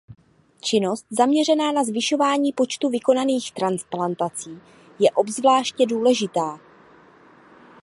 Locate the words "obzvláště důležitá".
5.11-6.59